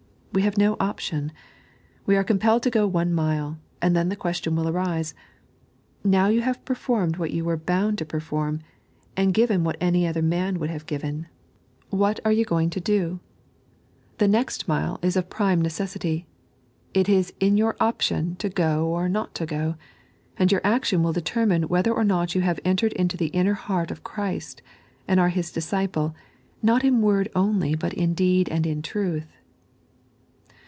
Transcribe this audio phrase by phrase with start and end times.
[0.33, 1.33] We have no option.
[2.07, 5.13] Wo are compellet to go one mile, and then the question will arise:
[6.09, 8.61] Kow you have performed what you were bound to perform,
[9.17, 11.27] and given what any other miin would have given,
[11.91, 11.99] 3.n.iized by Google 76 Trb Sbcoitd Mile.
[11.99, 13.19] what are jrou going to do?
[14.19, 16.25] The next mile is of prime neceesitf;
[16.93, 19.75] it is in your option to go or not to go,
[20.39, 23.91] and your action will determine wbether or not you have entered into the inner heart
[23.91, 24.61] of Christ,
[25.09, 26.15] and are His disciple,
[26.63, 29.27] not in word only but" in deed and in truth."